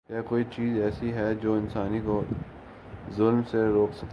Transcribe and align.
کیا 0.07 0.21
کوئی 0.21 0.43
چیز 0.55 0.81
ایسی 0.81 1.13
ہے 1.13 1.33
جو 1.35 1.53
انسان 1.53 1.99
کو 2.05 2.23
ظلم 3.17 3.41
سے 3.51 3.57
روک 3.57 3.95
سکے؟ 3.95 4.07